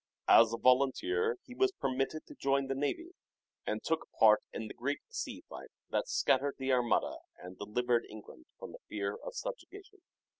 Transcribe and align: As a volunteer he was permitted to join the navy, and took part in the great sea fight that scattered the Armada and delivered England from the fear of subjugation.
As 0.27 0.51
a 0.51 0.57
volunteer 0.57 1.37
he 1.43 1.53
was 1.53 1.73
permitted 1.73 2.25
to 2.25 2.33
join 2.33 2.65
the 2.65 2.73
navy, 2.73 3.11
and 3.67 3.83
took 3.83 4.09
part 4.19 4.41
in 4.51 4.67
the 4.67 4.73
great 4.73 5.01
sea 5.09 5.43
fight 5.47 5.69
that 5.91 6.07
scattered 6.07 6.55
the 6.57 6.71
Armada 6.71 7.17
and 7.37 7.55
delivered 7.59 8.07
England 8.09 8.47
from 8.57 8.71
the 8.71 8.79
fear 8.89 9.13
of 9.13 9.35
subjugation. 9.35 9.99